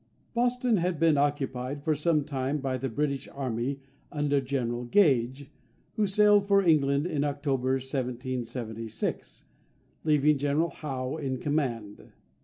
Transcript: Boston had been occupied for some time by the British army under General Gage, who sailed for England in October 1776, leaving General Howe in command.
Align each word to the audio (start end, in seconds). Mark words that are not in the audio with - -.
Boston 0.33 0.77
had 0.77 0.99
been 0.99 1.15
occupied 1.15 1.83
for 1.83 1.93
some 1.93 2.23
time 2.23 2.57
by 2.57 2.75
the 2.75 2.89
British 2.89 3.27
army 3.33 3.81
under 4.11 4.41
General 4.41 4.83
Gage, 4.85 5.51
who 5.93 6.07
sailed 6.07 6.47
for 6.47 6.59
England 6.63 7.05
in 7.05 7.23
October 7.23 7.73
1776, 7.73 9.45
leaving 10.03 10.39
General 10.39 10.71
Howe 10.71 11.17
in 11.17 11.37
command. 11.37 12.13